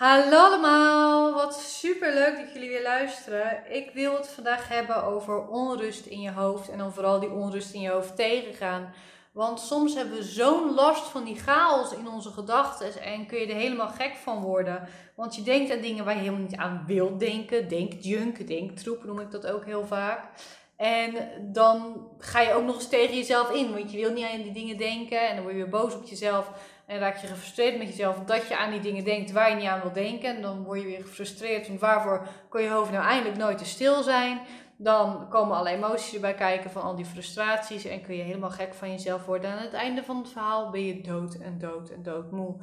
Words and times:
Hallo 0.00 0.36
allemaal, 0.36 1.32
wat 1.32 1.54
super 1.60 2.14
leuk 2.14 2.36
dat 2.36 2.52
jullie 2.52 2.68
weer 2.68 2.82
luisteren. 2.82 3.62
Ik 3.74 3.90
wil 3.94 4.14
het 4.14 4.28
vandaag 4.28 4.68
hebben 4.68 5.04
over 5.04 5.48
onrust 5.48 6.06
in 6.06 6.20
je 6.20 6.30
hoofd 6.30 6.68
en 6.68 6.78
dan 6.78 6.92
vooral 6.92 7.20
die 7.20 7.30
onrust 7.30 7.74
in 7.74 7.80
je 7.80 7.90
hoofd 7.90 8.16
tegengaan. 8.16 8.94
Want 9.32 9.60
soms 9.60 9.94
hebben 9.94 10.16
we 10.16 10.22
zo'n 10.22 10.74
last 10.74 11.08
van 11.08 11.24
die 11.24 11.36
chaos 11.36 11.92
in 11.92 12.08
onze 12.08 12.30
gedachten 12.30 13.02
en 13.02 13.26
kun 13.26 13.38
je 13.38 13.46
er 13.46 13.54
helemaal 13.54 13.88
gek 13.88 14.14
van 14.22 14.42
worden. 14.42 14.88
Want 15.14 15.36
je 15.36 15.42
denkt 15.42 15.72
aan 15.72 15.80
dingen 15.80 16.04
waar 16.04 16.14
je 16.14 16.20
helemaal 16.20 16.40
niet 16.40 16.56
aan 16.56 16.84
wilt 16.86 17.20
denken. 17.20 17.68
Denk 17.68 17.92
junk, 17.92 18.46
denk 18.46 18.78
troep 18.78 19.04
noem 19.04 19.20
ik 19.20 19.30
dat 19.30 19.46
ook 19.46 19.64
heel 19.64 19.86
vaak. 19.86 20.24
En 20.76 21.14
dan 21.52 22.08
ga 22.18 22.40
je 22.40 22.52
ook 22.52 22.64
nog 22.64 22.74
eens 22.74 22.88
tegen 22.88 23.16
jezelf 23.16 23.50
in, 23.50 23.72
want 23.72 23.92
je 23.92 23.98
wil 23.98 24.12
niet 24.12 24.24
aan 24.24 24.42
die 24.42 24.52
dingen 24.52 24.76
denken 24.76 25.28
en 25.28 25.34
dan 25.34 25.44
word 25.44 25.56
je 25.56 25.62
weer 25.62 25.70
boos 25.70 25.94
op 25.94 26.06
jezelf. 26.06 26.50
En 26.90 26.98
raak 26.98 27.16
je 27.16 27.26
gefrustreerd 27.26 27.78
met 27.78 27.88
jezelf 27.88 28.18
dat 28.18 28.48
je 28.48 28.56
aan 28.56 28.70
die 28.70 28.80
dingen 28.80 29.04
denkt 29.04 29.32
waar 29.32 29.50
je 29.50 29.56
niet 29.56 29.66
aan 29.66 29.80
wil 29.80 29.92
denken. 29.92 30.36
En 30.36 30.42
dan 30.42 30.62
word 30.62 30.80
je 30.80 30.86
weer 30.86 31.00
gefrustreerd. 31.00 31.68
Want 31.68 31.80
waarvoor 31.80 32.26
kon 32.48 32.62
je 32.62 32.68
hoofd 32.68 32.90
nou 32.90 33.04
eindelijk 33.04 33.38
nooit 33.38 33.58
te 33.58 33.64
stil 33.64 34.02
zijn? 34.02 34.40
Dan 34.76 35.28
komen 35.28 35.56
alle 35.56 35.70
emoties 35.70 36.14
erbij 36.14 36.34
kijken 36.34 36.70
van 36.70 36.82
al 36.82 36.96
die 36.96 37.04
frustraties. 37.04 37.84
En 37.84 38.02
kun 38.02 38.16
je 38.16 38.22
helemaal 38.22 38.50
gek 38.50 38.74
van 38.74 38.90
jezelf 38.90 39.26
worden. 39.26 39.50
En 39.50 39.56
aan 39.56 39.62
het 39.62 39.72
einde 39.72 40.02
van 40.02 40.16
het 40.16 40.28
verhaal 40.28 40.70
ben 40.70 40.84
je 40.84 41.00
dood 41.00 41.34
en 41.34 41.58
dood 41.58 41.90
en 41.90 42.02
dood 42.02 42.30
moe. 42.30 42.56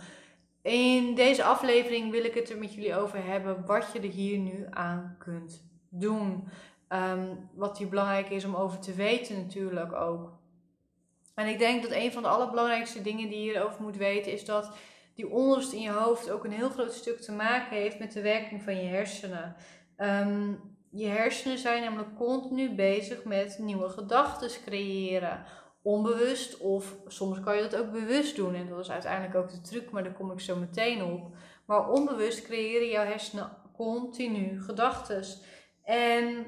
In 0.61 1.15
deze 1.15 1.43
aflevering 1.43 2.11
wil 2.11 2.23
ik 2.23 2.33
het 2.33 2.49
er 2.49 2.57
met 2.57 2.73
jullie 2.73 2.95
over 2.95 3.25
hebben 3.25 3.65
wat 3.65 3.89
je 3.93 3.99
er 3.99 4.11
hier 4.13 4.37
nu 4.37 4.65
aan 4.69 5.15
kunt 5.19 5.63
doen. 5.89 6.47
Ehm, 6.87 7.25
wat 7.53 7.77
hier 7.77 7.89
belangrijk 7.89 8.29
is 8.29 8.45
om 8.45 8.55
over 8.55 8.79
te 8.79 8.93
weten 8.93 9.35
natuurlijk 9.35 9.93
ook. 9.93 10.36
En 11.37 11.47
ik 11.47 11.59
denk 11.59 11.81
dat 11.81 11.91
een 11.91 12.11
van 12.11 12.21
de 12.21 12.27
allerbelangrijkste 12.27 13.01
dingen 13.01 13.29
die 13.29 13.37
je 13.37 13.51
hierover 13.51 13.81
moet 13.81 13.97
weten 13.97 14.31
is 14.31 14.45
dat 14.45 14.71
die 15.15 15.29
onrust 15.29 15.73
in 15.73 15.81
je 15.81 15.91
hoofd 15.91 16.29
ook 16.29 16.43
een 16.43 16.51
heel 16.51 16.69
groot 16.69 16.93
stuk 16.93 17.21
te 17.21 17.31
maken 17.31 17.77
heeft 17.77 17.99
met 17.99 18.11
de 18.11 18.21
werking 18.21 18.61
van 18.61 18.75
je 18.75 18.87
hersenen. 18.87 19.55
Ehm, 19.97 20.53
je 20.91 21.07
hersenen 21.07 21.57
zijn 21.57 21.83
namelijk 21.83 22.15
continu 22.15 22.75
bezig 22.75 23.23
met 23.23 23.57
nieuwe 23.59 23.89
gedachten 23.89 24.49
creëren. 24.65 25.43
Onbewust 25.81 26.57
of 26.57 26.95
soms 27.07 27.39
kan 27.39 27.55
je 27.55 27.61
dat 27.61 27.75
ook 27.75 27.91
bewust 27.91 28.35
doen. 28.35 28.55
En 28.55 28.69
dat 28.69 28.79
is 28.79 28.91
uiteindelijk 28.91 29.35
ook 29.35 29.49
de 29.49 29.61
truc, 29.61 29.91
maar 29.91 30.03
daar 30.03 30.13
kom 30.13 30.31
ik 30.31 30.39
zo 30.39 30.55
meteen 30.55 31.03
op. 31.03 31.35
Maar 31.65 31.89
onbewust 31.89 32.41
creëren 32.41 32.87
jouw 32.87 33.05
hersenen 33.05 33.49
continu 33.75 34.61
gedachten. 34.61 35.23
En 35.83 36.45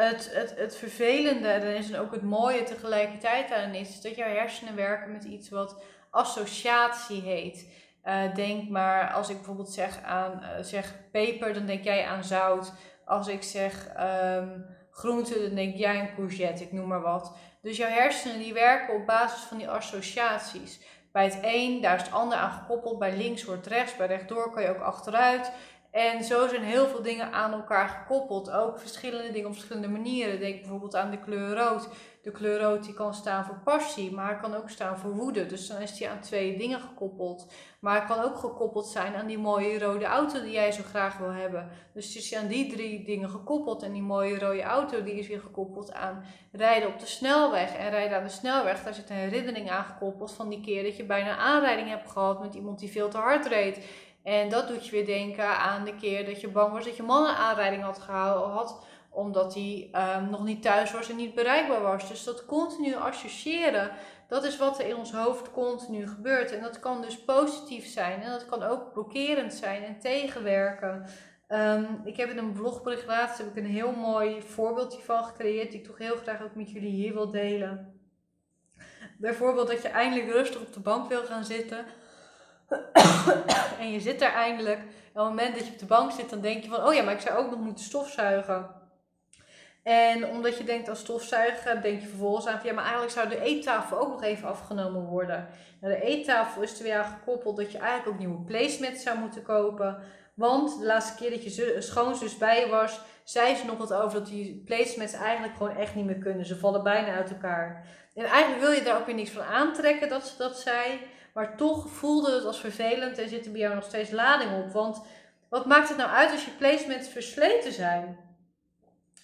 het, 0.00 0.30
het, 0.34 0.54
het 0.56 0.76
vervelende, 0.76 1.48
en 1.48 1.76
is 1.76 1.96
ook 1.96 2.12
het 2.12 2.22
mooie 2.22 2.62
tegelijkertijd 2.62 3.52
aan 3.52 3.74
is, 3.74 4.00
dat 4.00 4.16
jouw 4.16 4.28
hersenen 4.28 4.76
werken 4.76 5.12
met 5.12 5.24
iets 5.24 5.48
wat 5.48 5.82
associatie 6.10 7.22
heet. 7.22 7.78
Uh, 8.04 8.34
denk 8.34 8.68
maar, 8.68 9.12
als 9.12 9.28
ik 9.28 9.36
bijvoorbeeld 9.36 9.72
zeg, 9.72 10.02
aan, 10.02 10.42
uh, 10.42 10.64
zeg 10.64 10.94
peper, 11.12 11.54
dan 11.54 11.66
denk 11.66 11.84
jij 11.84 12.06
aan 12.06 12.24
zout. 12.24 12.72
Als 13.04 13.28
ik 13.28 13.42
zeg 13.42 13.88
um, 14.36 14.66
groente, 14.90 15.42
dan 15.42 15.54
denk 15.54 15.76
jij 15.76 16.00
aan 16.00 16.14
courgette, 16.14 16.62
ik 16.62 16.72
noem 16.72 16.88
maar 16.88 17.00
wat. 17.00 17.36
Dus 17.62 17.76
jouw 17.76 17.90
hersenen 17.90 18.38
die 18.38 18.52
werken 18.52 18.94
op 18.94 19.06
basis 19.06 19.40
van 19.40 19.58
die 19.58 19.68
associaties. 19.68 20.80
Bij 21.12 21.24
het 21.24 21.38
een, 21.42 21.80
daar 21.80 21.96
is 21.96 22.02
het 22.02 22.12
ander 22.12 22.38
aan 22.38 22.50
gekoppeld. 22.50 22.98
Bij 22.98 23.16
links 23.16 23.44
wordt 23.44 23.66
rechts, 23.66 23.96
bij 23.96 24.06
rechtdoor 24.06 24.50
kan 24.50 24.62
je 24.62 24.68
ook 24.68 24.82
achteruit. 24.82 25.52
En 25.90 26.24
zo 26.24 26.48
zijn 26.48 26.62
heel 26.62 26.86
veel 26.86 27.02
dingen 27.02 27.32
aan 27.32 27.52
elkaar 27.52 27.88
gekoppeld. 27.88 28.50
Ook 28.50 28.78
verschillende 28.78 29.32
dingen 29.32 29.48
op 29.48 29.54
verschillende 29.54 29.88
manieren. 29.88 30.40
Denk 30.40 30.60
bijvoorbeeld 30.60 30.96
aan 30.96 31.10
de 31.10 31.18
kleur 31.18 31.56
rood. 31.56 31.88
De 32.22 32.30
kleur 32.30 32.60
rood 32.60 32.84
die 32.84 32.94
kan 32.94 33.14
staan 33.14 33.44
voor 33.44 33.60
passie, 33.64 34.12
maar 34.12 34.40
kan 34.40 34.54
ook 34.54 34.70
staan 34.70 34.98
voor 34.98 35.14
woede. 35.14 35.46
Dus 35.46 35.66
dan 35.66 35.80
is 35.80 35.96
die 35.96 36.08
aan 36.08 36.20
twee 36.20 36.56
dingen 36.58 36.80
gekoppeld. 36.80 37.52
Maar 37.80 37.94
het 37.94 38.16
kan 38.16 38.24
ook 38.24 38.36
gekoppeld 38.36 38.86
zijn 38.86 39.14
aan 39.14 39.26
die 39.26 39.38
mooie 39.38 39.78
rode 39.78 40.04
auto 40.04 40.42
die 40.42 40.52
jij 40.52 40.72
zo 40.72 40.82
graag 40.82 41.18
wil 41.18 41.30
hebben. 41.30 41.68
Dus 41.94 42.06
het 42.06 42.16
is 42.16 42.34
aan 42.34 42.46
die 42.46 42.72
drie 42.72 43.04
dingen 43.04 43.30
gekoppeld. 43.30 43.82
En 43.82 43.92
die 43.92 44.02
mooie 44.02 44.38
rode 44.38 44.62
auto 44.62 45.02
die 45.02 45.14
is 45.14 45.28
weer 45.28 45.40
gekoppeld 45.40 45.92
aan 45.92 46.24
rijden 46.52 46.88
op 46.88 46.98
de 46.98 47.06
snelweg. 47.06 47.74
En 47.76 47.90
rijden 47.90 48.16
aan 48.18 48.24
de 48.24 48.30
snelweg, 48.30 48.82
daar 48.82 48.94
zit 48.94 49.10
een 49.10 49.16
herinnering 49.16 49.70
aan 49.70 49.84
gekoppeld 49.84 50.32
van 50.32 50.48
die 50.48 50.60
keer 50.60 50.82
dat 50.82 50.96
je 50.96 51.04
bijna 51.04 51.36
aanrijding 51.36 51.88
hebt 51.88 52.10
gehad 52.10 52.40
met 52.40 52.54
iemand 52.54 52.78
die 52.78 52.90
veel 52.90 53.08
te 53.08 53.18
hard 53.18 53.46
reed. 53.46 53.84
En 54.30 54.48
dat 54.48 54.68
doet 54.68 54.86
je 54.86 54.90
weer 54.90 55.06
denken 55.06 55.58
aan 55.58 55.84
de 55.84 55.94
keer 55.94 56.24
dat 56.24 56.40
je 56.40 56.48
bang 56.48 56.72
was 56.72 56.84
dat 56.84 56.96
je 56.96 57.02
man 57.02 57.28
een 57.28 57.34
aanrijding 57.34 57.82
had 57.82 57.98
gehad. 57.98 58.84
Omdat 59.10 59.54
hij 59.54 59.90
um, 59.92 60.30
nog 60.30 60.44
niet 60.44 60.62
thuis 60.62 60.92
was 60.92 61.10
en 61.10 61.16
niet 61.16 61.34
bereikbaar 61.34 61.82
was. 61.82 62.08
Dus 62.08 62.24
dat 62.24 62.46
continu 62.46 62.94
associëren, 62.94 63.90
dat 64.28 64.44
is 64.44 64.56
wat 64.56 64.78
er 64.78 64.86
in 64.86 64.96
ons 64.96 65.12
hoofd 65.12 65.50
continu 65.50 66.08
gebeurt. 66.08 66.52
En 66.52 66.62
dat 66.62 66.80
kan 66.80 67.02
dus 67.02 67.24
positief 67.24 67.86
zijn. 67.86 68.22
En 68.22 68.30
dat 68.30 68.46
kan 68.46 68.62
ook 68.62 68.92
blokkerend 68.92 69.54
zijn 69.54 69.84
en 69.84 69.98
tegenwerken. 69.98 71.04
Um, 71.48 72.00
ik 72.04 72.16
heb 72.16 72.30
in 72.30 72.38
een 72.38 72.52
blogbericht 72.52 73.06
laatst 73.06 73.38
heb 73.38 73.46
ik 73.46 73.56
een 73.56 73.70
heel 73.70 73.92
mooi 73.92 74.42
voorbeeldje 74.42 75.02
van 75.02 75.24
gecreëerd. 75.24 75.70
Die 75.70 75.80
ik 75.80 75.86
toch 75.86 75.98
heel 75.98 76.16
graag 76.16 76.42
ook 76.42 76.54
met 76.54 76.70
jullie 76.70 76.90
hier 76.90 77.12
wil 77.14 77.30
delen. 77.30 78.00
Bijvoorbeeld 79.18 79.68
dat 79.68 79.82
je 79.82 79.88
eindelijk 79.88 80.32
rustig 80.32 80.60
op 80.60 80.72
de 80.72 80.80
bank 80.80 81.08
wil 81.08 81.24
gaan 81.24 81.44
zitten 81.44 81.84
en 83.80 83.90
je 83.92 84.00
zit 84.00 84.22
er 84.22 84.32
eindelijk. 84.32 84.78
En 84.78 85.20
op 85.20 85.26
het 85.26 85.36
moment 85.36 85.54
dat 85.54 85.66
je 85.66 85.72
op 85.72 85.78
de 85.78 85.86
bank 85.86 86.12
zit, 86.12 86.30
dan 86.30 86.40
denk 86.40 86.62
je 86.62 86.68
van, 86.68 86.86
oh 86.86 86.94
ja, 86.94 87.02
maar 87.02 87.14
ik 87.14 87.20
zou 87.20 87.38
ook 87.38 87.50
nog 87.50 87.60
moeten 87.60 87.84
stofzuigen. 87.84 88.78
En 89.82 90.26
omdat 90.26 90.58
je 90.58 90.64
denkt 90.64 90.88
aan 90.88 90.96
stofzuigen, 90.96 91.82
denk 91.82 92.00
je 92.00 92.06
vervolgens 92.06 92.46
aan 92.46 92.58
van, 92.58 92.68
ja, 92.68 92.74
maar 92.74 92.84
eigenlijk 92.84 93.12
zou 93.12 93.28
de 93.28 93.40
eettafel 93.40 93.98
ook 93.98 94.10
nog 94.10 94.22
even 94.22 94.48
afgenomen 94.48 95.02
worden. 95.02 95.48
Nou, 95.80 95.94
de 95.94 96.02
eettafel 96.02 96.62
is 96.62 96.78
er 96.78 96.84
weer 96.84 96.98
aan 96.98 97.18
gekoppeld 97.18 97.56
dat 97.56 97.72
je 97.72 97.78
eigenlijk 97.78 98.08
ook 98.08 98.18
nieuwe 98.18 98.44
placemats 98.44 99.02
zou 99.02 99.18
moeten 99.18 99.42
kopen. 99.42 100.02
Want 100.34 100.78
de 100.78 100.86
laatste 100.86 101.16
keer 101.16 101.30
dat 101.30 101.44
je 101.44 101.76
schoonzus 101.78 102.38
bij 102.38 102.68
was, 102.68 103.00
zei 103.24 103.54
ze 103.54 103.66
nog 103.66 103.76
wat 103.76 103.92
over 103.92 104.18
dat 104.18 104.28
die 104.28 104.62
placemats 104.64 105.12
eigenlijk 105.12 105.56
gewoon 105.56 105.76
echt 105.76 105.94
niet 105.94 106.06
meer 106.06 106.18
kunnen. 106.18 106.46
Ze 106.46 106.56
vallen 106.56 106.82
bijna 106.82 107.14
uit 107.14 107.30
elkaar. 107.30 107.86
En 108.14 108.24
eigenlijk 108.24 108.62
wil 108.62 108.72
je 108.72 108.82
daar 108.82 108.98
ook 108.98 109.06
weer 109.06 109.14
niks 109.14 109.30
van 109.30 109.42
aantrekken 109.42 110.08
dat 110.08 110.26
ze 110.26 110.36
dat 110.36 110.58
zei. 110.58 111.00
Maar 111.34 111.56
toch 111.56 111.88
voelde 111.88 112.34
het 112.34 112.44
als 112.44 112.60
vervelend 112.60 113.18
en 113.18 113.28
zit 113.28 113.44
er 113.44 113.52
bij 113.52 113.60
jou 113.60 113.74
nog 113.74 113.84
steeds 113.84 114.10
lading 114.10 114.64
op. 114.64 114.72
Want 114.72 115.02
wat 115.48 115.66
maakt 115.66 115.88
het 115.88 115.96
nou 115.96 116.10
uit 116.10 116.30
als 116.30 116.44
je 116.44 116.50
placements 116.50 117.08
versleten 117.08 117.72
zijn? 117.72 118.18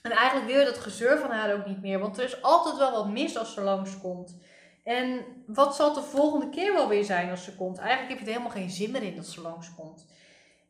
En 0.02 0.10
eigenlijk 0.10 0.50
wil 0.50 0.58
je 0.58 0.64
dat 0.64 0.78
gezeur 0.78 1.18
van 1.18 1.30
haar 1.30 1.54
ook 1.54 1.66
niet 1.66 1.82
meer. 1.82 1.98
Want 1.98 2.18
er 2.18 2.24
is 2.24 2.42
altijd 2.42 2.76
wel 2.76 2.90
wat 2.90 3.08
mis 3.08 3.38
als 3.38 3.54
ze 3.54 3.60
langskomt. 3.60 4.36
En 4.84 5.24
wat 5.46 5.76
zal 5.76 5.86
het 5.86 5.94
de 5.94 6.10
volgende 6.10 6.48
keer 6.48 6.72
wel 6.72 6.88
weer 6.88 7.04
zijn 7.04 7.30
als 7.30 7.44
ze 7.44 7.56
komt? 7.56 7.78
Eigenlijk 7.78 8.08
heb 8.08 8.18
je 8.18 8.24
er 8.24 8.30
helemaal 8.30 8.56
geen 8.56 8.70
zin 8.70 8.90
meer 8.90 9.02
in 9.02 9.16
dat 9.16 9.26
ze 9.26 9.40
langskomt. 9.40 10.06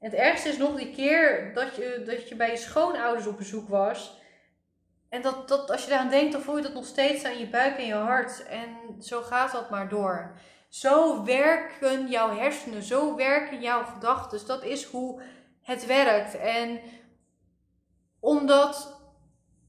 En 0.00 0.10
het 0.10 0.18
ergste 0.18 0.48
is 0.48 0.56
nog 0.56 0.76
die 0.76 0.90
keer 0.90 1.54
dat 1.54 1.76
je, 1.76 2.02
dat 2.06 2.28
je 2.28 2.34
bij 2.34 2.50
je 2.50 2.56
schoonouders 2.56 3.26
op 3.26 3.36
bezoek 3.36 3.68
was. 3.68 4.20
En 5.08 5.22
dat, 5.22 5.48
dat 5.48 5.70
als 5.70 5.84
je 5.84 5.90
daaraan 5.90 6.10
denkt, 6.10 6.32
dan 6.32 6.42
voel 6.42 6.56
je 6.56 6.62
dat 6.62 6.74
nog 6.74 6.84
steeds 6.84 7.24
aan 7.24 7.38
je 7.38 7.48
buik 7.48 7.78
en 7.78 7.86
je 7.86 7.94
hart. 7.94 8.46
En 8.46 8.68
zo 9.00 9.22
gaat 9.22 9.52
dat 9.52 9.70
maar 9.70 9.88
door. 9.88 10.36
Zo 10.78 11.24
werken 11.24 12.08
jouw 12.08 12.36
hersenen, 12.36 12.82
zo 12.82 13.14
werken 13.14 13.60
jouw 13.60 13.84
gedachten. 13.84 14.46
Dat 14.46 14.62
is 14.62 14.84
hoe 14.84 15.22
het 15.62 15.86
werkt. 15.86 16.38
En 16.38 16.80
omdat 18.20 19.00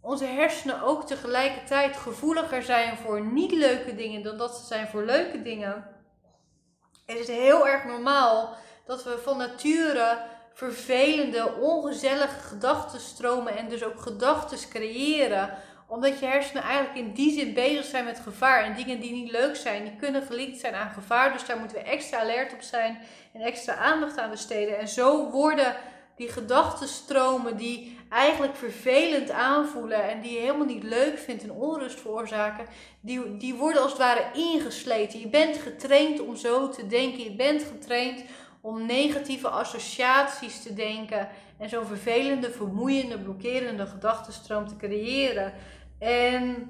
onze 0.01 0.25
hersenen 0.25 0.81
ook 0.81 1.06
tegelijkertijd 1.06 1.97
gevoeliger 1.97 2.63
zijn 2.63 2.97
voor 2.97 3.22
niet 3.22 3.51
leuke 3.51 3.96
dingen 3.96 4.23
dan 4.23 4.38
dat 4.38 4.57
ze 4.57 4.66
zijn 4.66 4.88
voor 4.88 5.03
leuke 5.03 5.41
dingen, 5.41 5.88
is 7.06 7.19
het 7.19 7.28
heel 7.28 7.67
erg 7.67 7.85
normaal 7.85 8.56
dat 8.85 9.03
we 9.03 9.17
van 9.17 9.38
nature 9.38 10.17
vervelende, 10.53 11.53
ongezellige 11.53 12.40
gedachtenstromen 12.40 13.57
en 13.57 13.69
dus 13.69 13.84
ook 13.84 14.01
gedachten 14.01 14.69
creëren 14.69 15.57
omdat 15.88 16.20
je 16.20 16.25
hersenen 16.25 16.64
eigenlijk 16.64 16.98
in 16.98 17.14
die 17.14 17.31
zin 17.31 17.53
bezig 17.53 17.86
zijn 17.86 18.06
met 18.06 18.20
gevaar. 18.20 18.64
En 18.64 18.75
dingen 18.75 19.00
die 19.00 19.12
niet 19.12 19.31
leuk 19.31 19.56
zijn, 19.56 19.84
die 19.84 19.96
kunnen 19.96 20.22
gelinkt 20.22 20.59
zijn 20.59 20.74
aan 20.74 20.90
gevaar. 20.90 21.34
Dus 21.34 21.46
daar 21.46 21.59
moeten 21.59 21.78
we 21.78 21.84
extra 21.84 22.20
alert 22.20 22.53
op 22.53 22.62
zijn 22.62 22.98
en 23.34 23.42
extra 23.42 23.75
aandacht 23.75 24.18
aan 24.18 24.30
besteden. 24.30 24.78
En 24.78 24.88
zo 24.88 25.29
worden 25.29 25.76
die 26.16 26.29
gedachtenstromen 26.29 27.58
die 27.58 27.97
eigenlijk 28.09 28.56
vervelend 28.56 29.32
aanvoelen 29.32 30.09
en 30.09 30.22
die 30.22 30.34
je 30.34 30.40
helemaal 30.40 30.66
niet 30.66 30.84
leuk 30.84 31.17
vindt 31.17 31.44
en 31.44 31.52
onrust 31.52 32.00
veroorzaken, 32.00 32.66
die, 33.02 33.38
die 33.38 33.53
worden 33.53 33.82
als 33.82 33.91
het 33.91 34.02
ware 34.02 34.26
ingesleten. 34.34 35.20
Je 35.20 35.28
bent 35.28 35.58
getraind 35.58 36.20
om 36.20 36.35
zo 36.35 36.70
te 36.70 36.88
denken. 36.88 37.23
Je 37.23 37.35
bent 37.35 37.64
getraind 37.64 38.23
om 38.61 38.85
negatieve 38.85 39.47
associaties 39.47 40.61
te 40.61 40.73
denken 40.73 41.29
en 41.58 41.70
zo'n 41.70 41.85
vervelende, 41.85 42.52
vermoeiende, 42.52 43.20
blokkerende 43.20 43.85
gedachtenstroom 43.85 44.67
te 44.67 44.76
creëren. 44.76 45.53
En 45.99 46.70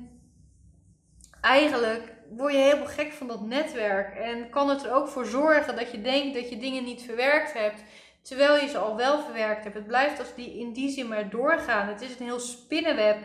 eigenlijk 1.42 2.14
word 2.30 2.54
je 2.54 2.60
helemaal 2.60 2.88
gek 2.88 3.12
van 3.12 3.28
dat 3.28 3.42
netwerk. 3.42 4.16
En 4.16 4.50
kan 4.50 4.70
het 4.70 4.84
er 4.84 4.94
ook 4.94 5.08
voor 5.08 5.26
zorgen 5.26 5.76
dat 5.76 5.92
je 5.92 6.02
denkt 6.02 6.36
dat 6.36 6.50
je 6.50 6.58
dingen 6.58 6.84
niet 6.84 7.02
verwerkt 7.02 7.54
hebt. 7.54 7.84
Terwijl 8.22 8.56
je 8.56 8.68
ze 8.68 8.78
al 8.78 8.96
wel 8.96 9.20
verwerkt 9.20 9.64
hebt. 9.64 9.76
Het 9.76 9.88
blijft 9.88 10.20
als 10.20 10.36
die 10.36 10.60
in 10.60 10.74
die 10.74 10.90
zin 10.90 11.08
maar 11.08 11.30
doorgaan. 11.30 11.88
Het 11.88 12.02
is 12.02 12.20
een 12.20 12.26
heel 12.26 12.40
spinnenweb 12.40 13.18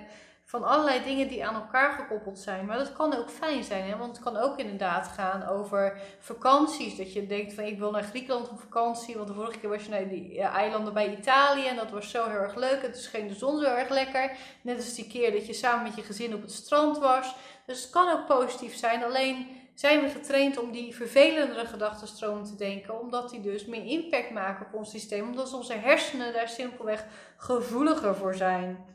van 0.52 0.64
allerlei 0.64 1.02
dingen 1.04 1.28
die 1.28 1.46
aan 1.46 1.54
elkaar 1.54 1.92
gekoppeld 1.92 2.38
zijn. 2.38 2.66
Maar 2.66 2.78
dat 2.78 2.92
kan 2.92 3.16
ook 3.16 3.30
fijn 3.30 3.64
zijn, 3.64 3.84
hè? 3.84 3.96
want 3.96 4.16
het 4.16 4.24
kan 4.24 4.36
ook 4.36 4.58
inderdaad 4.58 5.08
gaan 5.08 5.46
over 5.46 5.98
vakanties. 6.18 6.96
Dat 6.96 7.12
je 7.12 7.26
denkt 7.26 7.52
van 7.52 7.64
ik 7.64 7.78
wil 7.78 7.90
naar 7.90 8.02
Griekenland 8.02 8.48
op 8.48 8.60
vakantie, 8.60 9.16
want 9.16 9.28
de 9.28 9.34
vorige 9.34 9.58
keer 9.58 9.68
was 9.68 9.84
je 9.84 9.90
naar 9.90 10.08
die 10.08 10.40
eilanden 10.40 10.92
bij 10.92 11.16
Italië 11.16 11.66
en 11.66 11.76
dat 11.76 11.90
was 11.90 12.10
zo 12.10 12.28
heel 12.28 12.38
erg 12.38 12.54
leuk. 12.54 12.82
Het 12.82 12.98
scheen 12.98 13.28
de 13.28 13.34
zon 13.34 13.60
zo 13.60 13.64
erg 13.64 13.88
lekker. 13.88 14.36
Net 14.62 14.76
als 14.76 14.94
die 14.94 15.06
keer 15.06 15.32
dat 15.32 15.46
je 15.46 15.52
samen 15.52 15.82
met 15.82 15.94
je 15.94 16.02
gezin 16.02 16.34
op 16.34 16.42
het 16.42 16.52
strand 16.52 16.98
was. 16.98 17.34
Dus 17.66 17.82
het 17.82 17.90
kan 17.90 18.12
ook 18.12 18.26
positief 18.26 18.76
zijn, 18.76 19.04
alleen 19.04 19.46
zijn 19.74 20.00
we 20.00 20.08
getraind 20.08 20.58
om 20.58 20.72
die 20.72 20.94
vervelendere 20.96 21.66
gedachtenstromen 21.66 22.44
te 22.44 22.56
denken, 22.56 23.00
omdat 23.00 23.30
die 23.30 23.40
dus 23.40 23.64
meer 23.64 23.84
impact 23.84 24.30
maken 24.30 24.66
op 24.66 24.74
ons 24.74 24.90
systeem, 24.90 25.28
omdat 25.28 25.52
onze 25.52 25.72
hersenen 25.74 26.32
daar 26.32 26.48
simpelweg 26.48 27.04
gevoeliger 27.36 28.16
voor 28.16 28.34
zijn. 28.34 28.90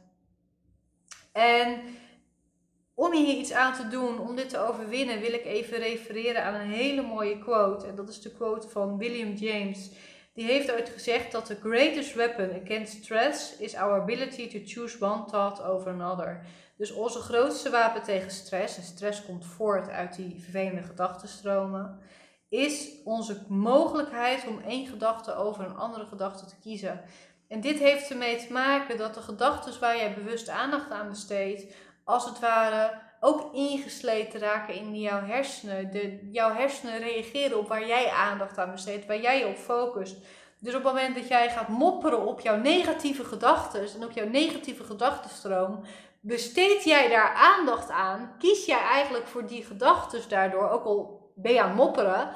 En 1.38 1.82
om 2.96 3.14
hier 3.14 3.36
iets 3.36 3.52
aan 3.54 3.74
te 3.74 3.88
doen, 3.88 4.20
om 4.20 4.36
dit 4.36 4.50
te 4.50 4.58
overwinnen, 4.58 5.20
wil 5.20 5.34
ik 5.34 5.46
even 5.46 5.78
refereren 5.78 6.44
aan 6.44 6.54
een 6.54 6.72
hele 6.72 7.02
mooie 7.02 7.40
quote. 7.40 7.88
En 7.88 7.96
dat 7.96 8.10
is 8.10 8.22
de 8.22 8.32
quote 8.32 8.70
van 8.70 8.98
William 8.98 9.34
James. 9.34 9.92
Die 10.34 10.46
heeft 10.46 10.72
ooit 10.72 10.90
gezegd 10.90 11.32
dat 11.32 11.46
the 11.46 11.56
greatest 11.56 12.14
weapon 12.14 12.62
against 12.64 13.04
stress 13.04 13.58
is 13.58 13.76
our 13.76 14.02
ability 14.02 14.50
to 14.50 14.60
choose 14.66 15.06
one 15.06 15.26
thought 15.26 15.64
over 15.64 15.92
another. 15.92 16.46
Dus 16.78 16.92
onze 16.92 17.20
grootste 17.20 17.70
wapen 17.70 18.04
tegen 18.04 18.32
stress, 18.32 18.78
en 18.78 18.84
stress 18.84 19.26
komt 19.26 19.46
voort 19.46 19.90
uit 19.90 20.16
die 20.16 20.42
vervelende 20.44 20.84
gedachtenstromen, 20.84 22.00
is 22.50 22.92
onze 23.04 23.46
mogelijkheid 23.48 24.48
om 24.48 24.60
één 24.60 24.88
gedachte 24.88 25.36
over 25.36 25.66
een 25.66 25.78
andere 25.78 26.06
gedachte 26.06 26.46
te 26.46 26.60
kiezen. 26.62 27.02
En 27.48 27.62
dit 27.62 27.80
heeft 27.80 28.10
ermee 28.10 28.38
te 28.38 28.54
maken 28.54 28.98
dat 28.98 29.14
de 29.14 29.22
gedachten 29.22 29.80
waar 29.80 29.98
jij 29.98 30.14
bewust 30.14 30.50
aandacht 30.50 30.92
aan 30.92 31.10
besteedt, 31.10 31.74
als 32.04 32.26
het 32.26 32.40
ware 32.40 33.06
ook 33.20 33.54
ingesleten 33.54 34.40
raken 34.40 34.74
in 34.74 35.00
jouw 35.00 35.26
hersenen. 35.26 35.92
De, 35.92 36.30
jouw 36.32 36.54
hersenen 36.54 37.00
reageren 37.00 37.58
op 37.58 37.68
waar 37.68 37.88
jij 37.88 38.10
aandacht 38.10 38.58
aan 38.58 38.72
besteedt, 38.72 39.06
waar 39.06 39.22
jij 39.22 39.40
je 39.40 39.48
op 39.48 39.58
focust. 39.58 40.16
Dus 40.60 40.76
op 40.76 40.84
het 40.84 40.94
moment 40.94 41.16
dat 41.16 41.28
jij 41.28 41.50
gaat 41.50 41.68
mopperen 41.68 42.26
op 42.26 42.40
jouw 42.40 42.58
negatieve 42.58 43.24
gedachten 43.24 43.88
en 43.96 44.04
op 44.04 44.12
jouw 44.12 44.28
negatieve 44.28 44.84
gedachtenstroom, 44.84 45.84
besteed 46.20 46.84
jij 46.84 47.10
daar 47.10 47.34
aandacht 47.34 47.90
aan, 47.90 48.36
kies 48.40 48.66
jij 48.66 48.82
eigenlijk 48.82 49.28
voor 49.28 49.48
die 49.48 49.64
gedachten 49.64 50.30
daardoor, 50.30 50.70
ook 50.70 50.86
al 50.86 51.32
ben 51.36 51.54
je 51.54 51.62
aan 51.62 51.76
mopperen, 51.76 52.30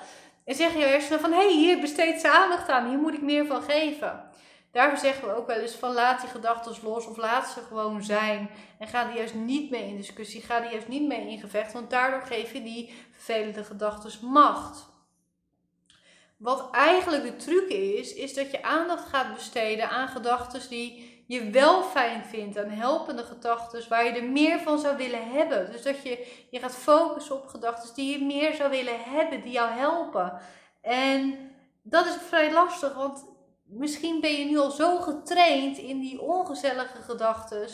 en 0.45 0.55
zeg 0.55 0.73
je 0.73 0.83
hersenen 0.83 1.19
van 1.19 1.31
hé, 1.31 1.37
hey, 1.37 1.53
hier 1.53 1.79
besteedt 1.79 2.21
ze 2.21 2.31
aandacht 2.31 2.69
aan, 2.69 2.89
hier 2.89 2.97
moet 2.97 3.13
ik 3.13 3.21
meer 3.21 3.45
van 3.45 3.61
geven. 3.61 4.23
Daarvoor 4.71 4.97
zeggen 4.97 5.27
we 5.27 5.35
ook 5.35 5.47
wel 5.47 5.59
eens 5.59 5.75
van 5.75 5.93
laat 5.93 6.21
die 6.21 6.29
gedachten 6.29 6.75
los 6.83 7.05
of 7.05 7.17
laat 7.17 7.49
ze 7.49 7.61
gewoon 7.61 8.03
zijn. 8.03 8.49
En 8.79 8.87
ga 8.87 9.03
die 9.03 9.17
juist 9.17 9.33
niet 9.33 9.69
mee 9.69 9.87
in 9.87 9.97
discussie, 9.97 10.41
ga 10.41 10.59
die 10.59 10.71
juist 10.71 10.87
niet 10.87 11.07
mee 11.07 11.29
in 11.29 11.39
gevecht, 11.39 11.73
want 11.73 11.89
daardoor 11.89 12.21
geef 12.21 12.53
je 12.53 12.63
die 12.63 12.93
vervelende 13.11 13.63
gedachten 13.63 14.27
macht. 14.27 14.89
Wat 16.37 16.69
eigenlijk 16.71 17.23
de 17.23 17.35
truc 17.35 17.69
is, 17.69 18.13
is 18.13 18.33
dat 18.33 18.51
je 18.51 18.63
aandacht 18.63 19.07
gaat 19.07 19.33
besteden 19.33 19.89
aan 19.89 20.07
gedachten 20.07 20.69
die 20.69 21.23
je 21.27 21.49
wel 21.49 21.83
fijn 21.83 22.25
vindt, 22.25 22.57
aan 22.57 22.69
helpende 22.69 23.23
gedachten 23.23 23.89
waar 23.89 24.05
je 24.05 24.11
er 24.11 24.23
meer 24.23 24.59
van 24.59 24.79
zou 24.79 24.97
willen 24.97 25.31
hebben. 25.31 25.71
Dus 25.71 25.81
dat 25.81 26.03
je 26.03 26.45
je 26.49 26.59
gaat 26.59 26.75
focussen 26.75 27.35
op 27.35 27.47
gedachten 27.47 27.95
die 27.95 28.19
je 28.19 28.25
meer 28.25 28.53
zou 28.53 28.69
willen 28.69 29.03
hebben, 29.03 29.41
die 29.41 29.51
jou 29.51 29.69
helpen. 29.69 30.39
En 30.81 31.51
dat 31.81 32.05
is 32.05 32.15
vrij 32.27 32.53
lastig, 32.53 32.95
want 32.95 33.30
misschien 33.71 34.21
ben 34.21 34.33
je 34.33 34.45
nu 34.45 34.57
al 34.57 34.71
zo 34.71 34.97
getraind 34.97 35.77
in 35.77 35.99
die 35.99 36.21
ongezellige 36.21 37.01
gedachten 37.01 37.67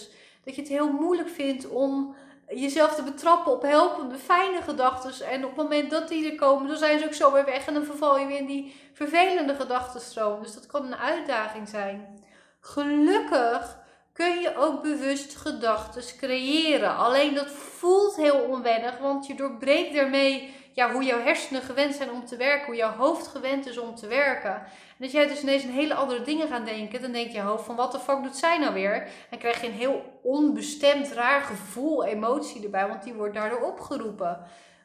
dat 0.43 0.55
je 0.55 0.61
het 0.61 0.69
heel 0.69 0.91
moeilijk 0.91 1.29
vindt 1.29 1.69
om 1.69 2.15
jezelf 2.49 2.95
te 2.95 3.03
betrappen 3.03 3.51
op 3.51 3.61
helpende, 3.61 4.15
fijne 4.15 4.61
gedachten. 4.61 5.27
En 5.27 5.43
op 5.43 5.49
het 5.49 5.63
moment 5.63 5.89
dat 5.89 6.07
die 6.07 6.31
er 6.31 6.35
komen, 6.35 6.67
dan 6.67 6.77
zijn 6.77 6.99
ze 6.99 7.05
ook 7.05 7.13
zo 7.13 7.31
weer 7.31 7.45
weg 7.45 7.67
en 7.67 7.73
dan 7.73 7.85
verval 7.85 8.19
je 8.19 8.25
weer 8.25 8.37
in 8.37 8.45
die 8.45 8.75
vervelende 8.93 9.55
gedachtenstroom. 9.55 10.41
Dus 10.41 10.53
dat 10.53 10.65
kan 10.65 10.85
een 10.85 10.95
uitdaging 10.95 11.67
zijn. 11.67 12.23
Gelukkig 12.59 13.77
kun 14.13 14.39
je 14.39 14.55
ook 14.55 14.81
bewust 14.81 15.35
gedachten 15.35 16.17
creëren. 16.17 16.95
Alleen 16.95 17.33
dat 17.33 17.51
voelt 17.51 18.15
heel 18.15 18.39
onwennig, 18.39 18.97
want 18.97 19.27
je 19.27 19.35
doorbreekt 19.35 19.93
daarmee 19.93 20.53
ja, 20.73 20.91
hoe 20.91 21.03
jouw 21.03 21.21
hersenen 21.21 21.61
gewend 21.61 21.95
zijn 21.95 22.11
om 22.11 22.25
te 22.25 22.35
werken, 22.35 22.65
hoe 22.65 22.75
jouw 22.75 22.95
hoofd 22.95 23.27
gewend 23.27 23.67
is 23.67 23.77
om 23.77 23.95
te 23.95 24.07
werken. 24.07 24.63
En 24.97 25.03
als 25.03 25.11
jij 25.11 25.27
dus 25.27 25.41
ineens 25.41 25.63
een 25.63 25.69
hele 25.69 25.93
andere 25.93 26.21
dingen 26.21 26.47
gaat 26.47 26.65
denken, 26.65 27.01
dan 27.01 27.11
denkt 27.11 27.33
je 27.33 27.41
hoofd 27.41 27.65
van 27.65 27.75
wat 27.75 27.91
de 27.91 27.99
fuck 27.99 28.23
doet 28.23 28.35
zij 28.35 28.57
nou 28.57 28.73
weer? 28.73 29.07
En 29.29 29.37
krijg 29.37 29.61
je 29.61 29.67
een 29.67 29.73
heel 29.73 30.19
onbestemd, 30.23 31.11
raar 31.11 31.41
gevoel, 31.41 32.05
emotie 32.05 32.63
erbij, 32.63 32.87
want 32.87 33.03
die 33.03 33.13
wordt 33.13 33.33
daardoor 33.33 33.61
opgeroepen. 33.61 34.41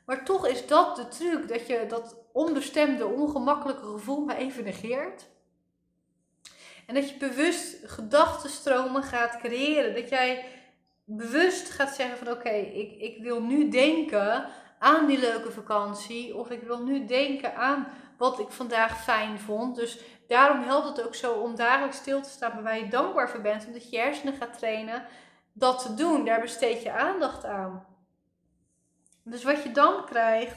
Maar 0.06 0.25
toch 0.25 0.47
is 0.47 0.67
dat 0.67 0.97
de 0.97 1.09
truc, 1.09 1.49
dat 1.49 1.67
je 1.67 1.87
dat 1.88 2.17
onbestemde, 2.32 3.06
ongemakkelijke 3.06 3.87
gevoel 3.87 4.25
maar 4.25 4.37
even 4.37 4.64
negeert. 4.64 5.31
En 6.87 6.94
dat 6.94 7.11
je 7.11 7.17
bewust 7.17 7.76
gedachtenstromen 7.85 9.03
gaat 9.03 9.37
creëren. 9.37 9.94
Dat 9.94 10.09
jij 10.09 10.44
bewust 11.05 11.70
gaat 11.70 11.94
zeggen 11.94 12.19
van 12.19 12.31
oké, 12.31 12.50
ik, 12.50 13.00
ik 13.00 13.23
wil 13.23 13.43
nu 13.43 13.69
denken 13.69 14.47
aan 14.79 15.06
die 15.06 15.19
leuke 15.19 15.50
vakantie. 15.50 16.37
Of 16.37 16.50
ik 16.50 16.62
wil 16.62 16.82
nu 16.82 17.06
denken 17.06 17.56
aan 17.56 17.87
wat 18.23 18.39
ik 18.39 18.51
vandaag 18.51 19.03
fijn 19.03 19.39
vond. 19.39 19.77
Dus 19.77 19.99
daarom 20.29 20.63
helpt 20.63 20.89
het 20.89 21.07
ook 21.07 21.15
zo 21.15 21.33
om 21.33 21.57
dagelijks 21.57 21.97
stil 21.97 22.23
te 22.23 22.29
staan 22.29 22.63
waar 22.63 22.79
je 22.79 22.89
dankbaar 22.89 23.31
voor 23.31 23.41
bent. 23.41 23.67
Omdat 23.67 23.91
je 23.91 23.99
hersenen 23.99 24.35
gaat 24.35 24.59
trainen 24.59 25.05
dat 25.53 25.83
te 25.83 25.95
doen. 25.95 26.25
Daar 26.25 26.41
besteed 26.41 26.83
je 26.83 26.93
aandacht 26.93 27.45
aan. 27.45 27.87
Dus 29.25 29.43
wat 29.43 29.63
je 29.63 29.73
dan 29.73 30.05
krijgt 30.05 30.57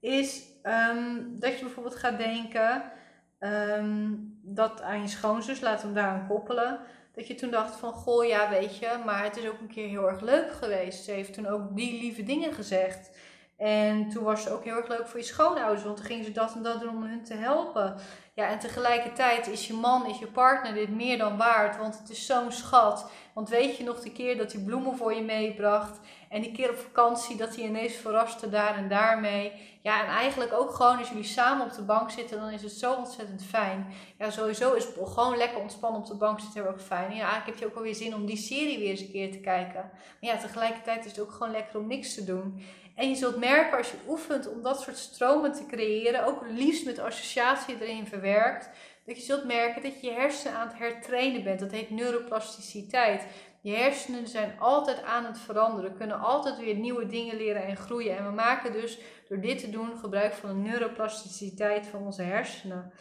is 0.00 0.42
ehm, 0.62 1.20
dat 1.28 1.58
je 1.58 1.64
bijvoorbeeld 1.64 1.96
gaat 1.96 2.18
denken 2.18 2.92
ehm, 3.38 4.12
dat 4.42 4.82
aan 4.82 5.00
je 5.02 5.08
schoonzus, 5.08 5.60
laat 5.60 5.82
hem 5.82 5.94
daaraan 5.94 6.26
koppelen. 6.26 6.80
Dat 7.12 7.26
je 7.26 7.34
toen 7.34 7.50
dacht 7.50 7.76
van, 7.76 7.92
goh 7.92 8.26
ja 8.26 8.50
weet 8.50 8.78
je, 8.78 9.02
maar 9.04 9.24
het 9.24 9.36
is 9.36 9.48
ook 9.48 9.60
een 9.60 9.72
keer 9.74 9.88
heel 9.88 10.08
erg 10.08 10.20
leuk 10.20 10.52
geweest. 10.52 11.04
Ze 11.04 11.10
heeft 11.10 11.34
toen 11.34 11.46
ook 11.46 11.76
die 11.76 12.00
lieve 12.00 12.22
dingen 12.22 12.52
gezegd. 12.52 13.10
En 13.56 14.08
toen 14.08 14.24
was 14.24 14.44
het 14.44 14.52
ook 14.52 14.64
heel 14.64 14.76
erg 14.76 14.88
leuk 14.88 15.06
voor 15.06 15.18
je 15.18 15.24
schoonouders, 15.24 15.84
want 15.84 15.96
toen 15.96 16.06
gingen 16.06 16.24
ze 16.24 16.32
dat 16.32 16.54
en 16.54 16.62
dat 16.62 16.80
doen 16.80 16.96
om 16.96 17.02
hun 17.02 17.24
te 17.24 17.34
helpen. 17.34 17.96
Ja, 18.34 18.48
en 18.48 18.58
tegelijkertijd 18.58 19.46
is 19.46 19.66
je 19.66 19.72
man, 19.72 20.06
is 20.06 20.18
je 20.18 20.26
partner 20.26 20.74
dit 20.74 20.88
meer 20.88 21.18
dan 21.18 21.36
waard, 21.36 21.76
want 21.76 21.98
het 21.98 22.10
is 22.10 22.26
zo'n 22.26 22.52
schat. 22.52 23.10
Want 23.34 23.48
weet 23.48 23.76
je 23.76 23.84
nog 23.84 24.00
de 24.00 24.12
keer 24.12 24.36
dat 24.36 24.52
hij 24.52 24.62
bloemen 24.62 24.96
voor 24.96 25.14
je 25.14 25.22
meebracht 25.22 26.00
en 26.28 26.42
die 26.42 26.52
keer 26.52 26.70
op 26.70 26.76
vakantie 26.76 27.36
dat 27.36 27.56
hij 27.56 27.64
ineens 27.64 27.94
verraste 27.94 28.48
daar 28.48 28.76
en 28.76 28.88
daarmee. 28.88 29.52
Ja, 29.82 30.02
en 30.02 30.08
eigenlijk 30.08 30.52
ook 30.52 30.70
gewoon 30.70 30.98
als 30.98 31.08
jullie 31.08 31.24
samen 31.24 31.66
op 31.66 31.72
de 31.72 31.82
bank 31.82 32.10
zitten, 32.10 32.40
dan 32.40 32.50
is 32.50 32.62
het 32.62 32.72
zo 32.72 32.92
ontzettend 32.94 33.44
fijn. 33.44 33.86
Ja, 34.18 34.30
sowieso 34.30 34.72
is 34.72 34.86
gewoon 35.04 35.36
lekker 35.36 35.60
ontspannen 35.60 36.00
op 36.00 36.06
de 36.06 36.16
bank 36.16 36.40
zitten 36.40 36.62
heel 36.62 36.72
erg 36.72 36.82
fijn. 36.82 37.14
Ja, 37.14 37.22
eigenlijk 37.22 37.46
heb 37.46 37.58
je 37.58 37.66
ook 37.66 37.76
alweer 37.76 37.94
zin 37.94 38.14
om 38.14 38.26
die 38.26 38.36
serie 38.36 38.78
weer 38.78 38.90
eens 38.90 39.00
een 39.00 39.10
keer 39.10 39.32
te 39.32 39.40
kijken. 39.40 39.90
Maar 40.20 40.30
ja, 40.30 40.36
tegelijkertijd 40.36 41.04
is 41.04 41.10
het 41.10 41.20
ook 41.20 41.32
gewoon 41.32 41.52
lekker 41.52 41.78
om 41.78 41.86
niks 41.86 42.14
te 42.14 42.24
doen. 42.24 42.62
En 42.94 43.08
je 43.08 43.14
zult 43.14 43.36
merken 43.36 43.78
als 43.78 43.90
je 43.90 43.96
oefent 44.08 44.48
om 44.48 44.62
dat 44.62 44.80
soort 44.80 44.96
stromen 44.96 45.52
te 45.52 45.66
creëren, 45.66 46.26
ook 46.26 46.42
liefst 46.48 46.84
met 46.84 46.98
associatie 46.98 47.76
erin 47.80 48.06
verwerkt, 48.06 48.70
dat 49.06 49.16
je 49.16 49.22
zult 49.22 49.44
merken 49.44 49.82
dat 49.82 50.00
je 50.00 50.06
je 50.06 50.12
hersenen 50.12 50.58
aan 50.58 50.68
het 50.68 50.78
hertrainen 50.78 51.44
bent. 51.44 51.60
Dat 51.60 51.70
heet 51.70 51.90
neuroplasticiteit. 51.90 53.26
Je 53.60 53.72
hersenen 53.74 54.28
zijn 54.28 54.58
altijd 54.58 55.02
aan 55.02 55.24
het 55.24 55.38
veranderen, 55.38 55.96
kunnen 55.96 56.20
altijd 56.20 56.58
weer 56.58 56.74
nieuwe 56.74 57.06
dingen 57.06 57.36
leren 57.36 57.64
en 57.64 57.76
groeien. 57.76 58.16
En 58.16 58.24
we 58.24 58.32
maken 58.32 58.72
dus 58.72 58.98
door 59.28 59.40
dit 59.40 59.58
te 59.58 59.70
doen 59.70 59.98
gebruik 59.98 60.32
van 60.32 60.48
de 60.48 60.68
neuroplasticiteit 60.70 61.86
van 61.86 62.02
onze 62.02 62.22
hersenen. 62.22 62.92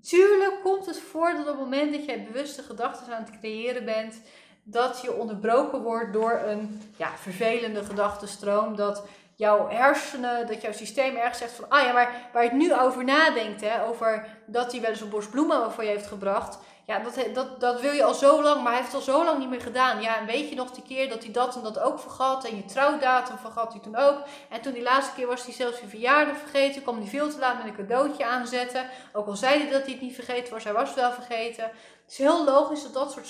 Tuurlijk 0.00 0.60
komt 0.62 0.86
het 0.86 1.00
voor 1.00 1.32
dat 1.32 1.40
op 1.40 1.46
het 1.46 1.58
moment 1.58 1.92
dat 1.92 2.04
jij 2.04 2.24
bewuste 2.24 2.62
gedachten 2.62 3.14
aan 3.14 3.24
het 3.24 3.38
creëren 3.38 3.84
bent, 3.84 4.20
dat 4.64 5.00
je 5.02 5.14
onderbroken 5.14 5.82
wordt 5.82 6.12
door 6.12 6.42
een 6.46 6.92
ja, 6.96 7.10
vervelende 7.16 7.84
gedachtenstroom. 7.84 8.76
Dat 8.76 9.02
jouw 9.36 9.68
hersenen, 9.68 10.46
dat 10.46 10.62
jouw 10.62 10.72
systeem 10.72 11.16
ergens 11.16 11.38
zegt 11.38 11.52
van, 11.52 11.68
ah 11.68 11.82
ja, 11.82 11.92
maar 11.92 12.28
waar 12.32 12.42
je 12.42 12.48
het 12.48 12.58
nu 12.58 12.74
over 12.74 13.04
nadenkt, 13.04 13.60
hè, 13.60 13.86
over 13.86 14.26
dat 14.46 14.72
hij 14.72 14.80
wel 14.80 14.90
eens 14.90 15.00
een 15.00 15.08
bos 15.08 15.28
bloemen 15.28 15.72
voor 15.72 15.84
je 15.84 15.90
heeft 15.90 16.06
gebracht. 16.06 16.58
Ja, 16.86 16.98
dat, 16.98 17.34
dat, 17.34 17.60
dat 17.60 17.80
wil 17.80 17.92
je 17.92 18.04
al 18.04 18.14
zo 18.14 18.42
lang, 18.42 18.62
maar 18.62 18.72
hij 18.72 18.80
heeft 18.80 18.92
het 18.92 19.00
al 19.00 19.14
zo 19.14 19.24
lang 19.24 19.38
niet 19.38 19.48
meer 19.48 19.60
gedaan. 19.60 20.00
Ja, 20.00 20.18
en 20.18 20.26
weet 20.26 20.48
je 20.48 20.54
nog 20.54 20.70
die 20.70 20.82
keer 20.82 21.08
dat 21.08 21.22
hij 21.22 21.32
dat 21.32 21.56
en 21.56 21.62
dat 21.62 21.78
ook 21.78 21.98
vergat 21.98 22.44
en 22.44 22.56
je 22.56 22.64
trouwdatum 22.64 23.38
vergat 23.38 23.72
hij 23.72 23.82
toen 23.82 23.96
ook. 23.96 24.22
En 24.50 24.60
toen 24.60 24.72
die 24.72 24.82
laatste 24.82 25.14
keer 25.14 25.26
was 25.26 25.44
hij 25.44 25.54
zelfs 25.54 25.80
je 25.80 25.86
verjaardag 25.86 26.36
vergeten, 26.36 26.82
kwam 26.82 26.98
hij 26.98 27.06
veel 27.06 27.30
te 27.30 27.38
laat 27.38 27.56
met 27.56 27.66
een 27.66 27.86
cadeautje 27.86 28.26
aanzetten. 28.26 28.86
Ook 29.12 29.26
al 29.26 29.36
zei 29.36 29.60
hij 29.60 29.70
dat 29.70 29.82
hij 29.82 29.92
het 29.92 30.00
niet 30.00 30.14
vergeten 30.14 30.52
was, 30.52 30.64
hij 30.64 30.72
was 30.72 30.88
het 30.88 30.98
wel 30.98 31.12
vergeten. 31.12 31.64
Het 31.64 32.12
is 32.12 32.18
heel 32.18 32.44
logisch 32.44 32.82
dat 32.82 32.94
dat 32.94 33.12
soort 33.12 33.26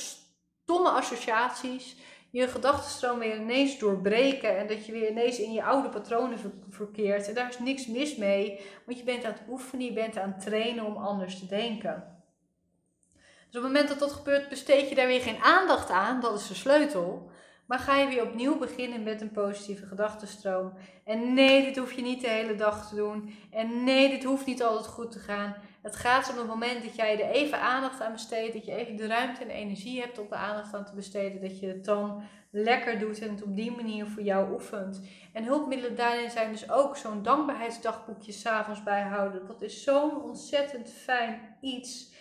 stomme 0.64 0.88
associaties 0.88 1.96
je 2.30 2.48
gedachtenstroom 2.48 3.18
weer 3.18 3.36
ineens 3.36 3.78
doorbreken 3.78 4.58
en 4.58 4.66
dat 4.66 4.86
je 4.86 4.92
weer 4.92 5.10
ineens 5.10 5.38
in 5.38 5.52
je 5.52 5.64
oude 5.64 5.88
patronen 5.88 6.38
verkeert. 6.68 7.28
En 7.28 7.34
daar 7.34 7.48
is 7.48 7.58
niks 7.58 7.86
mis 7.86 8.16
mee, 8.16 8.60
want 8.86 8.98
je 8.98 9.04
bent 9.04 9.24
aan 9.24 9.32
het 9.32 9.42
oefenen, 9.48 9.84
je 9.84 9.92
bent 9.92 10.18
aan 10.18 10.32
het 10.32 10.40
trainen 10.40 10.84
om 10.84 10.96
anders 10.96 11.38
te 11.38 11.46
denken. 11.46 12.22
Dus 13.14 13.62
op 13.62 13.62
het 13.62 13.62
moment 13.62 13.88
dat 13.88 13.98
dat 13.98 14.12
gebeurt, 14.12 14.48
besteed 14.48 14.88
je 14.88 14.94
daar 14.94 15.06
weer 15.06 15.20
geen 15.20 15.42
aandacht 15.42 15.90
aan, 15.90 16.20
dat 16.20 16.40
is 16.40 16.48
de 16.48 16.54
sleutel. 16.54 17.30
Maar 17.66 17.78
ga 17.78 17.96
je 17.96 18.08
weer 18.08 18.22
opnieuw 18.22 18.58
beginnen 18.58 19.02
met 19.02 19.20
een 19.20 19.30
positieve 19.30 19.86
gedachtenstroom. 19.86 20.72
En 21.04 21.34
nee, 21.34 21.64
dit 21.64 21.76
hoef 21.76 21.92
je 21.92 22.02
niet 22.02 22.20
de 22.20 22.28
hele 22.28 22.54
dag 22.54 22.88
te 22.88 22.94
doen. 22.94 23.34
En 23.50 23.84
nee, 23.84 24.08
dit 24.08 24.24
hoeft 24.24 24.46
niet 24.46 24.62
altijd 24.62 24.86
goed 24.86 25.12
te 25.12 25.18
gaan. 25.18 25.56
Het 25.84 25.96
gaat 25.96 26.30
om 26.30 26.38
het 26.38 26.46
moment 26.46 26.84
dat 26.84 26.96
jij 26.96 27.20
er 27.20 27.30
even 27.30 27.60
aandacht 27.60 28.00
aan 28.00 28.12
besteedt. 28.12 28.52
Dat 28.52 28.64
je 28.64 28.74
even 28.74 28.96
de 28.96 29.06
ruimte 29.06 29.42
en 29.42 29.50
energie 29.50 30.00
hebt 30.00 30.18
om 30.18 30.26
de 30.28 30.34
aandacht 30.34 30.74
aan 30.74 30.84
te 30.84 30.94
besteden. 30.94 31.40
Dat 31.40 31.60
je 31.60 31.66
het 31.66 31.84
dan 31.84 32.22
lekker 32.50 32.98
doet 32.98 33.18
en 33.18 33.30
het 33.30 33.42
op 33.42 33.56
die 33.56 33.70
manier 33.70 34.06
voor 34.06 34.22
jou 34.22 34.52
oefent. 34.52 35.00
En 35.32 35.44
hulpmiddelen 35.44 35.96
daarin 35.96 36.30
zijn 36.30 36.52
dus 36.52 36.70
ook 36.70 36.96
zo'n 36.96 37.22
dankbaarheidsdagboekje 37.22 38.32
s'avonds 38.32 38.82
bijhouden. 38.82 39.46
Dat 39.46 39.62
is 39.62 39.82
zo'n 39.82 40.22
ontzettend 40.22 40.90
fijn 40.90 41.56
iets. 41.60 42.12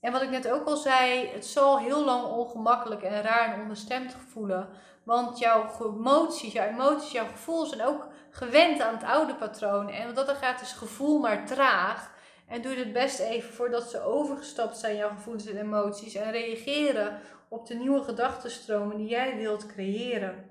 En 0.00 0.12
wat 0.12 0.22
ik 0.22 0.30
net 0.30 0.50
ook 0.50 0.66
al 0.66 0.76
zei, 0.76 1.28
het 1.28 1.46
zal 1.46 1.78
heel 1.78 2.04
lang 2.04 2.24
ongemakkelijk 2.24 3.02
en 3.02 3.22
raar 3.22 3.54
en 3.54 3.60
onderstemd 3.60 4.16
voelen. 4.28 4.68
Want 5.04 5.38
jouw 5.38 5.70
emoties, 5.80 6.52
jouw 6.52 6.68
emoties, 6.68 7.12
jouw 7.12 7.26
gevoel 7.26 7.66
zijn 7.66 7.82
ook 7.82 8.08
gewend 8.30 8.80
aan 8.80 8.94
het 8.94 9.04
oude 9.04 9.34
patroon. 9.34 9.88
En 9.90 10.06
wat 10.06 10.14
dat 10.16 10.26
dan 10.26 10.36
gaat 10.36 10.60
is 10.60 10.72
gevoel 10.72 11.18
maar 11.18 11.46
traag. 11.46 12.16
En 12.48 12.62
doe 12.62 12.74
het 12.74 12.92
best 12.92 13.18
even 13.18 13.52
voordat 13.52 13.90
ze 13.90 14.00
overgestapt 14.00 14.76
zijn, 14.76 14.96
jouw 14.96 15.08
gevoelens 15.08 15.46
en 15.46 15.56
emoties. 15.56 16.14
En 16.14 16.30
reageren 16.30 17.20
op 17.48 17.66
de 17.66 17.74
nieuwe 17.74 18.02
gedachtenstromen 18.02 18.96
die 18.96 19.08
jij 19.08 19.36
wilt 19.36 19.66
creëren. 19.66 20.50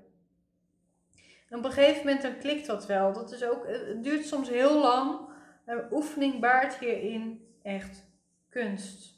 En 1.48 1.58
op 1.58 1.64
een 1.64 1.72
gegeven 1.72 2.04
moment 2.04 2.22
dan 2.22 2.38
klikt 2.38 2.66
dat 2.66 2.86
wel. 2.86 3.12
Dat 3.12 3.32
is 3.32 3.44
ook, 3.44 3.66
het 3.66 4.02
duurt 4.02 4.26
soms 4.26 4.48
heel 4.48 4.80
lang. 4.80 5.28
Maar 5.66 5.92
oefening 5.92 6.40
baart 6.40 6.78
hierin 6.78 7.48
echt 7.62 8.06
kunst. 8.48 9.16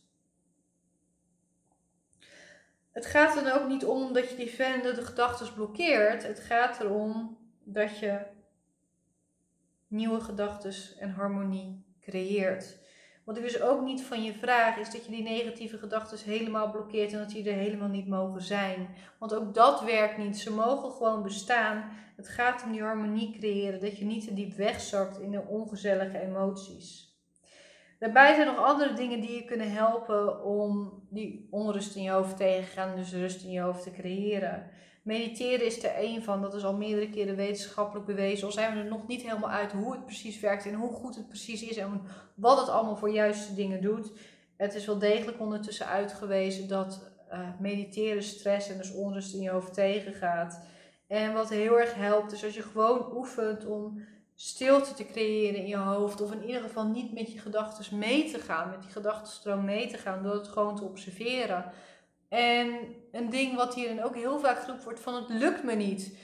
Het 2.90 3.06
gaat 3.06 3.34
dan 3.34 3.46
ook 3.46 3.68
niet 3.68 3.84
om 3.84 4.12
dat 4.12 4.30
je 4.30 4.36
die 4.36 4.82
de 4.82 5.04
gedachten 5.04 5.54
blokkeert. 5.54 6.22
Het 6.22 6.40
gaat 6.40 6.80
erom 6.80 7.38
dat 7.64 7.98
je 7.98 8.20
nieuwe 9.86 10.20
gedachten 10.20 10.98
en 10.98 11.10
harmonie 11.10 11.89
creëert. 12.10 12.78
Wat 13.24 13.36
ik 13.36 13.42
dus 13.42 13.60
ook 13.60 13.82
niet 13.82 14.02
van 14.02 14.22
je 14.22 14.32
vraag 14.32 14.76
is 14.76 14.90
dat 14.90 15.04
je 15.04 15.10
die 15.10 15.22
negatieve 15.22 15.78
gedachten 15.78 16.18
helemaal 16.32 16.70
blokkeert 16.70 17.12
en 17.12 17.18
dat 17.18 17.30
die 17.30 17.50
er 17.50 17.56
helemaal 17.56 17.88
niet 17.88 18.08
mogen 18.08 18.42
zijn. 18.42 18.88
Want 19.18 19.34
ook 19.34 19.54
dat 19.54 19.82
werkt 19.82 20.18
niet. 20.18 20.38
Ze 20.38 20.52
mogen 20.52 20.90
gewoon 20.92 21.22
bestaan. 21.22 21.90
Het 22.16 22.28
gaat 22.28 22.62
om 22.64 22.72
die 22.72 22.82
harmonie 22.82 23.38
creëren, 23.38 23.80
dat 23.80 23.98
je 23.98 24.04
niet 24.04 24.24
te 24.24 24.34
diep 24.34 24.54
wegzakt 24.54 25.20
in 25.20 25.30
de 25.30 25.42
ongezellige 25.46 26.20
emoties. 26.20 27.10
Daarbij 27.98 28.34
zijn 28.34 28.46
nog 28.46 28.64
andere 28.64 28.92
dingen 28.92 29.20
die 29.20 29.34
je 29.34 29.44
kunnen 29.44 29.72
helpen 29.72 30.44
om 30.44 30.92
die 31.10 31.48
onrust 31.50 31.96
in 31.96 32.02
je 32.02 32.10
hoofd 32.10 32.36
tegen 32.36 32.64
te 32.64 32.70
gaan, 32.70 32.96
dus 32.96 33.12
rust 33.12 33.44
in 33.44 33.50
je 33.50 33.60
hoofd 33.60 33.82
te 33.82 33.90
creëren. 33.90 34.70
Mediteren 35.02 35.66
is 35.66 35.84
er 35.84 35.94
één 35.94 36.22
van, 36.22 36.42
dat 36.42 36.54
is 36.54 36.64
al 36.64 36.76
meerdere 36.76 37.10
keren 37.10 37.36
wetenschappelijk 37.36 38.06
bewezen. 38.06 38.46
Al 38.46 38.52
zijn 38.52 38.74
we 38.74 38.80
er 38.80 38.88
nog 38.88 39.06
niet 39.06 39.22
helemaal 39.22 39.50
uit 39.50 39.72
hoe 39.72 39.92
het 39.92 40.04
precies 40.04 40.40
werkt 40.40 40.66
en 40.66 40.74
hoe 40.74 40.92
goed 40.92 41.16
het 41.16 41.28
precies 41.28 41.62
is 41.62 41.76
en 41.76 42.02
wat 42.34 42.58
het 42.58 42.68
allemaal 42.68 42.96
voor 42.96 43.10
juiste 43.10 43.54
dingen 43.54 43.82
doet. 43.82 44.12
Het 44.56 44.74
is 44.74 44.86
wel 44.86 44.98
degelijk 44.98 45.40
ondertussen 45.40 45.86
uitgewezen 45.86 46.68
dat 46.68 47.00
uh, 47.32 47.38
mediteren 47.58 48.22
stress 48.22 48.68
en 48.68 48.76
dus 48.76 48.92
onrust 48.92 49.34
in 49.34 49.40
je 49.40 49.50
hoofd 49.50 49.74
tegengaat. 49.74 50.60
En 51.06 51.32
wat 51.32 51.48
heel 51.48 51.80
erg 51.80 51.94
helpt, 51.94 52.32
is 52.32 52.44
als 52.44 52.54
je 52.54 52.62
gewoon 52.62 53.16
oefent 53.16 53.66
om 53.66 54.04
stilte 54.34 54.94
te 54.94 55.06
creëren 55.06 55.60
in 55.60 55.66
je 55.66 55.76
hoofd. 55.76 56.20
Of 56.20 56.32
in 56.32 56.44
ieder 56.44 56.62
geval 56.62 56.86
niet 56.86 57.12
met 57.12 57.32
je 57.32 57.38
gedachten 57.38 57.98
mee 57.98 58.30
te 58.30 58.38
gaan, 58.38 58.70
met 58.70 58.82
die 58.82 58.90
gedachtenstroom 58.90 59.64
mee 59.64 59.88
te 59.88 59.98
gaan, 59.98 60.22
door 60.22 60.34
het 60.34 60.48
gewoon 60.48 60.76
te 60.76 60.84
observeren. 60.84 61.72
En 62.30 62.94
een 63.12 63.30
ding 63.30 63.56
wat 63.56 63.74
hierin 63.74 64.04
ook 64.04 64.14
heel 64.14 64.38
vaak 64.38 64.58
geroepen 64.58 64.84
wordt 64.84 65.00
van 65.00 65.14
het 65.14 65.28
lukt 65.28 65.62
me 65.62 65.74
niet. 65.74 66.14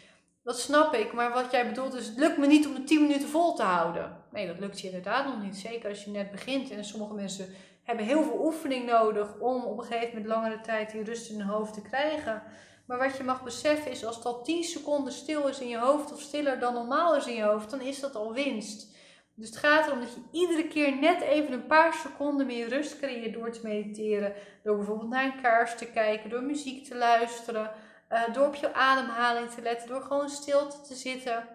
Dat 0.42 0.60
snap 0.60 0.94
ik, 0.94 1.12
maar 1.12 1.32
wat 1.32 1.50
jij 1.50 1.68
bedoelt 1.68 1.94
is 1.94 2.06
het 2.06 2.16
lukt 2.16 2.38
me 2.38 2.46
niet 2.46 2.66
om 2.66 2.75
de 2.75 2.84
10 2.84 3.00
minuten 3.00 3.28
vol 3.28 3.54
te 3.54 3.62
houden. 3.62 4.25
Nee, 4.30 4.46
dat 4.46 4.58
lukt 4.58 4.80
je 4.80 4.86
inderdaad 4.86 5.26
nog 5.26 5.42
niet. 5.42 5.56
Zeker 5.56 5.88
als 5.88 6.04
je 6.04 6.10
net 6.10 6.30
begint. 6.30 6.70
En 6.70 6.84
sommige 6.84 7.14
mensen 7.14 7.48
hebben 7.82 8.04
heel 8.04 8.22
veel 8.22 8.44
oefening 8.44 8.86
nodig 8.86 9.38
om 9.38 9.64
op 9.64 9.78
een 9.78 9.84
gegeven 9.84 10.08
moment 10.08 10.26
langere 10.26 10.60
tijd 10.60 10.90
die 10.90 11.04
rust 11.04 11.30
in 11.30 11.38
hun 11.38 11.48
hoofd 11.48 11.75
te 11.75 11.82
krijgen. 11.82 12.42
Maar 12.86 12.98
wat 12.98 13.16
je 13.16 13.22
mag 13.22 13.42
beseffen 13.42 13.90
is, 13.90 14.04
als 14.04 14.22
dat 14.22 14.44
10 14.44 14.64
seconden 14.64 15.12
stil 15.12 15.48
is 15.48 15.60
in 15.60 15.68
je 15.68 15.78
hoofd 15.78 16.12
of 16.12 16.20
stiller 16.20 16.58
dan 16.58 16.75
normaal 16.75 17.16
is 17.16 17.26
in 17.26 17.34
je 17.34 17.42
hoofd, 17.42 17.70
dan 17.70 17.80
is 17.80 18.00
dat 18.00 18.14
al 18.14 18.32
winst. 18.32 18.94
Dus 19.37 19.49
het 19.49 19.57
gaat 19.57 19.87
erom 19.87 20.00
dat 20.00 20.14
je 20.14 20.38
iedere 20.38 20.69
keer 20.69 20.97
net 20.97 21.21
even 21.21 21.52
een 21.52 21.66
paar 21.66 21.95
seconden 21.95 22.47
meer 22.47 22.69
rust 22.69 22.99
creëert 22.99 23.35
door 23.35 23.52
te 23.52 23.61
mediteren. 23.62 24.33
Door 24.62 24.76
bijvoorbeeld 24.76 25.11
naar 25.11 25.25
een 25.25 25.43
kaars 25.43 25.76
te 25.76 25.87
kijken, 25.87 26.31
door 26.31 26.43
muziek 26.43 26.85
te 26.85 26.97
luisteren, 26.97 27.71
uh, 28.12 28.35
door 28.35 28.47
op 28.47 28.55
je 28.55 28.75
ademhaling 28.75 29.50
te 29.50 29.62
letten, 29.62 29.88
door 29.88 30.02
gewoon 30.02 30.28
stil 30.28 30.69
te 30.83 30.95
zitten. 30.95 31.49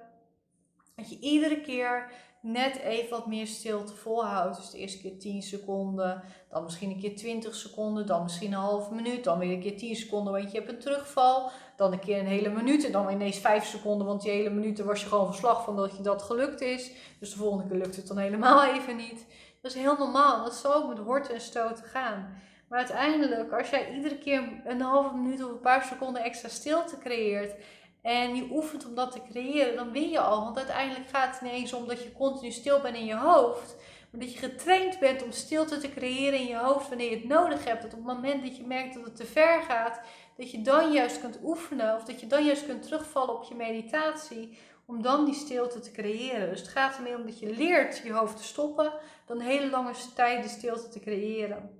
Dat 0.95 1.09
je 1.09 1.19
iedere 1.19 1.61
keer 1.61 2.11
net 2.41 2.75
even 2.77 3.09
wat 3.09 3.27
meer 3.27 3.47
stilte 3.47 3.95
volhoudt. 3.95 4.57
Dus 4.57 4.69
de 4.69 4.77
eerste 4.77 5.01
keer 5.01 5.19
10 5.19 5.41
seconden, 5.41 6.23
dan 6.49 6.63
misschien 6.63 6.89
een 6.89 6.99
keer 6.99 7.15
20 7.15 7.55
seconden, 7.55 8.05
dan 8.05 8.23
misschien 8.23 8.51
een 8.51 8.59
halve 8.59 8.93
minuut, 8.93 9.23
dan 9.23 9.39
weer 9.39 9.51
een 9.53 9.61
keer 9.61 9.77
10 9.77 9.95
seconden, 9.95 10.33
want 10.33 10.51
je 10.51 10.57
hebt 10.57 10.71
een 10.71 10.79
terugval. 10.79 11.51
Dan 11.81 11.91
een 11.91 11.99
keer 11.99 12.19
een 12.19 12.25
hele 12.25 12.49
minuut 12.49 12.85
en 12.85 12.91
dan 12.91 13.09
ineens 13.09 13.37
5 13.37 13.65
seconden, 13.65 14.07
want 14.07 14.21
die 14.21 14.31
hele 14.31 14.49
minuten 14.49 14.85
was 14.85 15.01
je 15.01 15.07
gewoon 15.07 15.25
verslag 15.25 15.63
van 15.63 15.75
dat 15.75 15.97
je 15.97 16.03
dat 16.03 16.21
gelukt 16.21 16.61
is. 16.61 16.91
Dus 17.19 17.31
de 17.31 17.37
volgende 17.37 17.67
keer 17.67 17.77
lukt 17.77 17.95
het 17.95 18.07
dan 18.07 18.17
helemaal 18.17 18.63
even 18.73 18.95
niet. 18.95 19.25
Dat 19.61 19.71
is 19.71 19.77
heel 19.77 19.97
normaal, 19.97 20.43
dat 20.43 20.53
zal 20.53 20.73
ook 20.73 20.87
met 20.87 20.97
horten 20.97 21.33
en 21.33 21.41
stoten 21.41 21.83
gaan. 21.83 22.41
Maar 22.69 22.77
uiteindelijk, 22.77 23.51
als 23.51 23.69
jij 23.69 23.93
iedere 23.93 24.17
keer 24.17 24.61
een 24.65 24.81
halve 24.81 25.15
minuut 25.15 25.43
of 25.43 25.49
een 25.49 25.59
paar 25.59 25.83
seconden 25.83 26.23
extra 26.23 26.49
stilte 26.49 26.97
creëert 26.97 27.55
en 28.01 28.35
je 28.35 28.47
oefent 28.51 28.85
om 28.85 28.95
dat 28.95 29.11
te 29.11 29.21
creëren, 29.29 29.75
dan 29.75 29.91
win 29.91 30.09
je 30.09 30.19
al. 30.19 30.43
Want 30.43 30.57
uiteindelijk 30.57 31.09
gaat 31.09 31.39
het 31.39 31.49
ineens 31.49 31.73
om 31.73 31.87
dat 31.87 32.03
je 32.03 32.11
continu 32.11 32.51
stil 32.51 32.81
bent 32.81 32.95
in 32.95 33.05
je 33.05 33.17
hoofd. 33.17 33.75
Maar 34.11 34.21
dat 34.21 34.33
je 34.33 34.39
getraind 34.39 34.99
bent 34.99 35.23
om 35.23 35.31
stilte 35.31 35.77
te 35.77 35.89
creëren 35.89 36.39
in 36.39 36.47
je 36.47 36.57
hoofd 36.57 36.89
wanneer 36.89 37.09
je 37.09 37.15
het 37.15 37.27
nodig 37.27 37.65
hebt. 37.65 37.81
Dat 37.81 37.93
op 37.93 37.97
het 37.97 38.07
moment 38.07 38.43
dat 38.43 38.57
je 38.57 38.63
merkt 38.63 38.93
dat 38.93 39.03
het 39.03 39.15
te 39.15 39.25
ver 39.25 39.61
gaat, 39.61 40.01
dat 40.37 40.51
je 40.51 40.61
dan 40.61 40.91
juist 40.91 41.19
kunt 41.19 41.39
oefenen. 41.43 41.95
Of 41.95 42.03
dat 42.03 42.19
je 42.19 42.27
dan 42.27 42.45
juist 42.45 42.65
kunt 42.65 42.83
terugvallen 42.83 43.35
op 43.35 43.43
je 43.43 43.55
meditatie. 43.55 44.57
Om 44.85 45.01
dan 45.01 45.25
die 45.25 45.33
stilte 45.33 45.79
te 45.79 45.91
creëren. 45.91 46.49
Dus 46.49 46.59
het 46.59 46.69
gaat 46.69 46.95
er 46.95 47.03
meer 47.03 47.15
om 47.15 47.25
dat 47.25 47.39
je 47.39 47.55
leert 47.55 47.97
je 47.97 48.13
hoofd 48.13 48.37
te 48.37 48.43
stoppen. 48.43 48.93
Dan 49.25 49.39
hele 49.39 49.69
lange 49.69 49.93
tijd 50.15 50.43
de 50.43 50.49
stilte 50.49 50.89
te 50.89 50.99
creëren. 50.99 51.79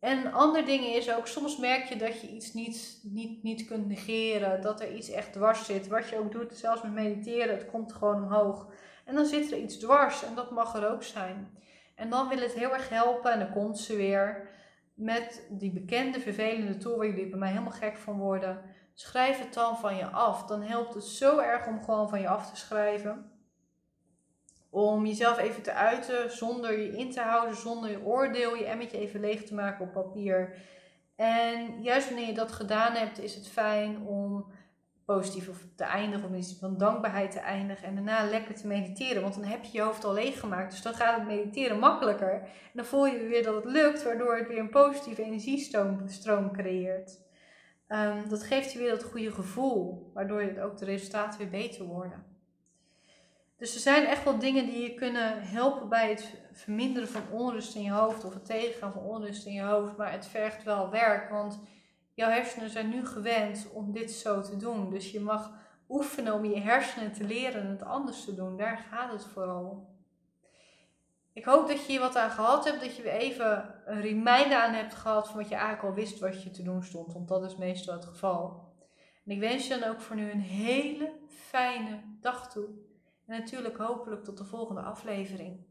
En 0.00 0.18
een 0.18 0.32
ander 0.32 0.64
ding 0.64 0.84
is 0.84 1.14
ook, 1.14 1.26
soms 1.26 1.56
merk 1.56 1.84
je 1.84 1.96
dat 1.96 2.20
je 2.20 2.28
iets 2.28 2.52
niet, 2.52 3.00
niet, 3.02 3.42
niet 3.42 3.66
kunt 3.66 3.86
negeren. 3.86 4.62
Dat 4.62 4.80
er 4.80 4.94
iets 4.94 5.10
echt 5.10 5.32
dwars 5.32 5.64
zit. 5.64 5.88
Wat 5.88 6.08
je 6.08 6.18
ook 6.18 6.32
doet, 6.32 6.56
zelfs 6.56 6.82
met 6.82 6.92
mediteren, 6.92 7.54
het 7.54 7.66
komt 7.66 7.92
gewoon 7.92 8.24
omhoog. 8.24 8.66
En 9.04 9.14
dan 9.14 9.26
zit 9.26 9.52
er 9.52 9.58
iets 9.58 9.76
dwars 9.76 10.24
en 10.24 10.34
dat 10.34 10.50
mag 10.50 10.74
er 10.74 10.90
ook 10.90 11.02
zijn. 11.02 11.58
En 11.94 12.10
dan 12.10 12.28
wil 12.28 12.38
het 12.38 12.52
heel 12.52 12.72
erg 12.72 12.88
helpen 12.88 13.32
en 13.32 13.38
dan 13.38 13.52
komt 13.52 13.78
ze 13.78 13.96
weer 13.96 14.48
met 15.00 15.46
die 15.50 15.72
bekende 15.72 16.20
vervelende 16.20 16.76
tool 16.76 16.96
waar 16.96 17.06
jullie 17.06 17.28
bij 17.28 17.38
mij 17.38 17.48
helemaal 17.48 17.70
gek 17.70 17.96
van 17.96 18.18
worden. 18.18 18.62
Schrijf 18.94 19.38
het 19.38 19.54
dan 19.54 19.76
van 19.76 19.96
je 19.96 20.06
af. 20.06 20.46
Dan 20.46 20.62
helpt 20.62 20.94
het 20.94 21.04
zo 21.04 21.38
erg 21.38 21.66
om 21.66 21.84
gewoon 21.84 22.08
van 22.08 22.20
je 22.20 22.28
af 22.28 22.50
te 22.50 22.56
schrijven 22.56 23.30
om 24.70 25.06
jezelf 25.06 25.38
even 25.38 25.62
te 25.62 25.72
uiten 25.72 26.30
zonder 26.30 26.78
je 26.78 26.96
in 26.96 27.10
te 27.10 27.20
houden, 27.20 27.56
zonder 27.56 27.90
je 27.90 28.04
oordeel, 28.04 28.56
je 28.56 28.64
emmetje 28.64 28.98
even 28.98 29.20
leeg 29.20 29.44
te 29.44 29.54
maken 29.54 29.84
op 29.84 29.92
papier. 29.92 30.56
En 31.16 31.82
juist 31.82 32.08
wanneer 32.08 32.26
je 32.26 32.34
dat 32.34 32.52
gedaan 32.52 32.92
hebt, 32.92 33.18
is 33.18 33.34
het 33.34 33.48
fijn 33.48 34.06
om 34.06 34.46
positief 35.14 35.50
te 35.76 35.84
eindigen, 35.84 36.28
of 36.28 36.36
iets 36.36 36.58
van 36.58 36.78
dankbaarheid 36.78 37.30
te 37.30 37.38
eindigen 37.38 37.86
en 37.86 37.94
daarna 37.94 38.30
lekker 38.30 38.54
te 38.54 38.66
mediteren. 38.66 39.22
Want 39.22 39.34
dan 39.34 39.44
heb 39.44 39.64
je 39.64 39.72
je 39.72 39.82
hoofd 39.82 40.04
al 40.04 40.12
leeg 40.12 40.40
gemaakt, 40.40 40.70
dus 40.70 40.82
dan 40.82 40.94
gaat 40.94 41.18
het 41.18 41.26
mediteren 41.26 41.78
makkelijker. 41.78 42.32
En 42.42 42.72
dan 42.72 42.84
voel 42.84 43.06
je 43.06 43.26
weer 43.26 43.42
dat 43.42 43.54
het 43.54 43.64
lukt, 43.64 44.02
waardoor 44.02 44.36
het 44.36 44.48
weer 44.48 44.58
een 44.58 44.70
positieve 44.70 45.22
energiestroom 45.22 46.52
creëert. 46.52 47.20
Um, 47.88 48.28
dat 48.28 48.42
geeft 48.42 48.72
je 48.72 48.78
weer 48.78 48.90
dat 48.90 49.02
goede 49.02 49.32
gevoel, 49.32 50.10
waardoor 50.14 50.40
het 50.40 50.60
ook 50.60 50.78
de 50.78 50.84
resultaten 50.84 51.38
weer 51.38 51.50
beter 51.50 51.84
worden. 51.84 52.24
Dus 53.58 53.74
er 53.74 53.80
zijn 53.80 54.06
echt 54.06 54.24
wel 54.24 54.38
dingen 54.38 54.66
die 54.66 54.82
je 54.82 54.94
kunnen 54.94 55.42
helpen 55.42 55.88
bij 55.88 56.08
het 56.08 56.34
verminderen 56.52 57.08
van 57.08 57.22
onrust 57.30 57.74
in 57.74 57.82
je 57.82 57.90
hoofd 57.90 58.24
of 58.24 58.34
het 58.34 58.46
tegengaan 58.46 58.92
van 58.92 59.02
onrust 59.02 59.46
in 59.46 59.52
je 59.52 59.62
hoofd. 59.62 59.96
Maar 59.96 60.12
het 60.12 60.26
vergt 60.26 60.62
wel 60.62 60.90
werk, 60.90 61.30
want 61.30 61.60
jouw 62.14 62.30
hersenen 62.30 62.70
zijn 62.70 62.88
nu 62.88 63.06
gewend 63.06 63.70
om 63.72 63.92
dit 63.92 64.10
zo 64.10 64.40
te 64.40 64.56
doen. 64.56 64.90
Dus 64.90 65.10
je 65.10 65.20
mag 65.20 65.52
oefenen 65.88 66.34
om 66.34 66.44
je 66.44 66.60
hersenen 66.60 67.12
te 67.12 67.24
leren 67.24 67.66
het 67.66 67.82
anders 67.82 68.24
te 68.24 68.34
doen. 68.34 68.56
Daar 68.56 68.86
gaat 68.90 69.12
het 69.12 69.24
vooral 69.24 69.64
om. 69.64 69.88
Ik 71.32 71.44
hoop 71.44 71.68
dat 71.68 71.80
je 71.80 71.92
hier 71.92 72.00
wat 72.00 72.16
aan 72.16 72.30
gehad 72.30 72.64
hebt, 72.64 72.80
dat 72.80 72.96
je 72.96 73.02
weer 73.02 73.12
even 73.12 73.74
een 73.84 74.00
reminder 74.00 74.58
aan 74.58 74.72
hebt 74.72 74.94
gehad 74.94 75.28
van 75.28 75.36
wat 75.36 75.48
je 75.48 75.54
eigenlijk 75.54 75.84
al 75.84 75.94
wist 75.94 76.18
wat 76.18 76.42
je 76.42 76.50
te 76.50 76.62
doen 76.62 76.82
stond, 76.82 77.12
want 77.12 77.28
dat 77.28 77.44
is 77.44 77.56
meestal 77.56 77.94
het 77.94 78.04
geval. 78.04 78.68
En 79.24 79.30
ik 79.32 79.40
wens 79.40 79.66
je 79.66 79.78
dan 79.78 79.88
ook 79.88 80.00
voor 80.00 80.16
nu 80.16 80.30
een 80.30 80.40
hele 80.40 81.12
fijne 81.28 82.00
dag 82.20 82.52
toe. 82.52 82.64
En 83.26 83.38
natuurlijk 83.38 83.76
hopelijk 83.76 84.24
tot 84.24 84.38
de 84.38 84.44
volgende 84.44 84.80
aflevering. 84.80 85.69